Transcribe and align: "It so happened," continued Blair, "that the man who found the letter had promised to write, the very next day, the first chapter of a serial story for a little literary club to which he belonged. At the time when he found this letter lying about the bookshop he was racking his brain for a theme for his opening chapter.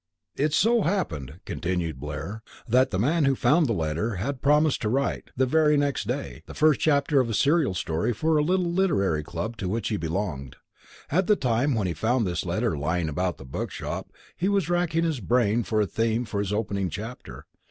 "It 0.35 0.51
so 0.51 0.81
happened," 0.81 1.41
continued 1.45 1.99
Blair, 1.99 2.41
"that 2.67 2.89
the 2.89 2.97
man 2.97 3.25
who 3.25 3.35
found 3.35 3.67
the 3.67 3.73
letter 3.73 4.15
had 4.15 4.41
promised 4.41 4.81
to 4.81 4.89
write, 4.89 5.29
the 5.37 5.45
very 5.45 5.77
next 5.77 6.07
day, 6.07 6.41
the 6.47 6.55
first 6.55 6.79
chapter 6.79 7.19
of 7.19 7.29
a 7.29 7.35
serial 7.35 7.75
story 7.75 8.11
for 8.11 8.35
a 8.37 8.41
little 8.43 8.65
literary 8.65 9.21
club 9.21 9.57
to 9.57 9.69
which 9.69 9.89
he 9.89 9.97
belonged. 9.97 10.55
At 11.11 11.27
the 11.27 11.35
time 11.35 11.75
when 11.75 11.85
he 11.85 11.93
found 11.93 12.25
this 12.25 12.47
letter 12.47 12.75
lying 12.75 13.09
about 13.09 13.37
the 13.37 13.45
bookshop 13.45 14.11
he 14.35 14.49
was 14.49 14.71
racking 14.71 15.03
his 15.03 15.19
brain 15.19 15.61
for 15.61 15.81
a 15.81 15.85
theme 15.85 16.25
for 16.25 16.39
his 16.39 16.51
opening 16.51 16.89
chapter. 16.89 17.45